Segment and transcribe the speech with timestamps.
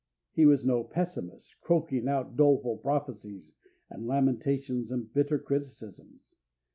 [0.31, 3.53] He was no pessimist, croaking out doleful prophecies
[3.87, 6.33] and lamentations and bitter criticisms.